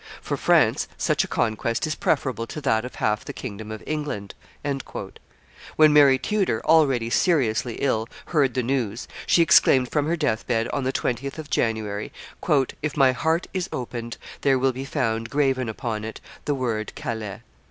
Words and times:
For 0.19 0.35
France 0.35 0.87
such 0.97 1.23
a 1.23 1.27
conquest 1.27 1.85
is 1.85 1.93
preferable 1.93 2.47
to 2.47 2.59
that 2.61 2.85
of 2.85 2.95
half 2.95 3.23
the 3.23 3.33
kingdom 3.33 3.69
of 3.71 3.83
England." 3.85 4.33
When 5.75 5.93
Mary 5.93 6.17
Tudor, 6.17 6.59
already 6.65 7.11
seriously 7.11 7.75
ill, 7.75 8.09
heard 8.25 8.55
the 8.55 8.63
news, 8.63 9.07
she 9.27 9.43
exclaimed 9.43 9.91
from 9.91 10.07
her 10.07 10.17
deathbed, 10.17 10.67
on 10.69 10.85
the 10.85 10.91
20th 10.91 11.37
of 11.37 11.51
January, 11.51 12.11
"If 12.81 12.97
my 12.97 13.11
heart 13.11 13.45
is 13.53 13.69
opened, 13.71 14.17
there 14.41 14.57
will 14.57 14.73
be 14.73 14.85
found 14.85 15.29
graven 15.29 15.69
upon 15.69 16.03
it 16.03 16.19
the 16.45 16.55
word 16.55 16.93
Calais." 16.95 17.41